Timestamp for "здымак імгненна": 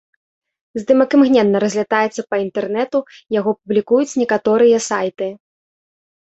0.81-1.57